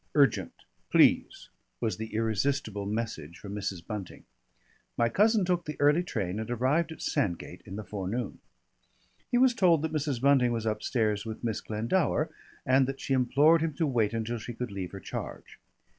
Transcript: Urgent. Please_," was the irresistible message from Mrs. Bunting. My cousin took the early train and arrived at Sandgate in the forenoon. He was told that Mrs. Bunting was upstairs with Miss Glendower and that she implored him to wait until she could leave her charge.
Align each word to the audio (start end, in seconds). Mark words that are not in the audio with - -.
Urgent. 0.15 0.63
Please_," 0.91 1.49
was 1.79 1.97
the 1.97 2.15
irresistible 2.15 2.87
message 2.87 3.37
from 3.37 3.53
Mrs. 3.53 3.85
Bunting. 3.85 4.23
My 4.97 5.09
cousin 5.09 5.45
took 5.45 5.65
the 5.65 5.79
early 5.79 6.01
train 6.03 6.39
and 6.39 6.49
arrived 6.49 6.91
at 6.91 7.03
Sandgate 7.03 7.61
in 7.67 7.75
the 7.75 7.83
forenoon. 7.83 8.39
He 9.31 9.37
was 9.37 9.53
told 9.53 9.83
that 9.83 9.93
Mrs. 9.93 10.19
Bunting 10.19 10.51
was 10.53 10.65
upstairs 10.65 11.23
with 11.23 11.43
Miss 11.43 11.61
Glendower 11.61 12.31
and 12.65 12.87
that 12.87 12.99
she 12.99 13.13
implored 13.13 13.61
him 13.61 13.75
to 13.75 13.85
wait 13.85 14.11
until 14.15 14.39
she 14.39 14.55
could 14.55 14.71
leave 14.71 14.91
her 14.91 14.99
charge. 14.99 15.59